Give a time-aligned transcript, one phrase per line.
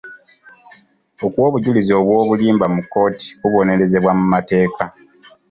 [1.25, 4.83] Okuwa obujulizi obw'obulimba mu kkooti kubonerezebwa mu mateeka.